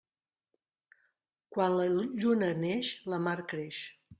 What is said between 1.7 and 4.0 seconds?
la lluna neix, la mar creix.